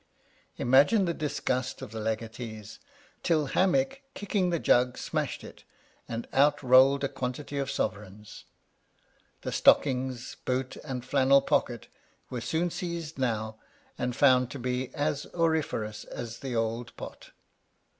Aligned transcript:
Imagine 0.57 1.05
the 1.05 1.13
disgust 1.13 1.83
of 1.83 1.91
the 1.91 1.99
legatees, 1.99 2.79
till 3.21 3.49
Hammick 3.49 3.97
kicking 4.15 4.49
the 4.49 4.57
jug, 4.57 4.97
smashed 4.97 5.43
it, 5.43 5.63
and 6.09 6.27
out 6.33 6.63
rolled 6.63 7.03
a 7.03 7.07
quantity 7.07 7.59
of 7.59 7.69
sovereigns. 7.69 8.45
The 9.43 9.51
stockings, 9.51 10.37
boot, 10.43 10.75
and 10.77 11.05
flannel 11.05 11.43
pocket 11.43 11.87
were 12.31 12.41
soon 12.41 12.71
seized 12.71 13.19
now, 13.19 13.57
and 13.95 14.15
found 14.15 14.49
to 14.49 14.57
be 14.57 14.91
as 14.95 15.27
auriferous 15.35 16.03
as 16.05 16.39
the 16.39 16.55
old 16.55 16.97
pot. 16.97 17.29